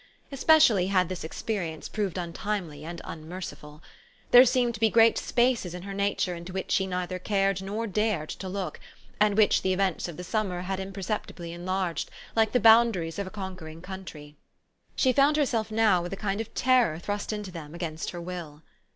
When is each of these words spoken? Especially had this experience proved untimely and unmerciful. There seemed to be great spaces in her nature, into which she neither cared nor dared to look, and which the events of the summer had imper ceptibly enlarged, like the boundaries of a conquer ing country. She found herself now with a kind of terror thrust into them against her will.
Especially 0.31 0.87
had 0.87 1.09
this 1.09 1.23
experience 1.23 1.87
proved 1.87 2.17
untimely 2.17 2.83
and 2.83 3.01
unmerciful. 3.03 3.83
There 4.31 4.45
seemed 4.47 4.73
to 4.73 4.79
be 4.79 4.89
great 4.89 5.15
spaces 5.19 5.75
in 5.75 5.83
her 5.83 5.93
nature, 5.93 6.33
into 6.33 6.51
which 6.53 6.71
she 6.71 6.87
neither 6.87 7.19
cared 7.19 7.61
nor 7.61 7.85
dared 7.85 8.29
to 8.29 8.49
look, 8.49 8.79
and 9.19 9.37
which 9.37 9.61
the 9.61 9.73
events 9.73 10.07
of 10.07 10.17
the 10.17 10.23
summer 10.23 10.61
had 10.61 10.79
imper 10.79 11.03
ceptibly 11.05 11.53
enlarged, 11.53 12.09
like 12.35 12.51
the 12.51 12.59
boundaries 12.59 13.19
of 13.19 13.27
a 13.27 13.29
conquer 13.29 13.67
ing 13.67 13.83
country. 13.83 14.35
She 14.95 15.13
found 15.13 15.37
herself 15.37 15.69
now 15.69 16.01
with 16.01 16.13
a 16.13 16.17
kind 16.17 16.41
of 16.41 16.51
terror 16.55 16.97
thrust 16.97 17.31
into 17.31 17.51
them 17.51 17.75
against 17.75 18.09
her 18.09 18.19
will. 18.19 18.63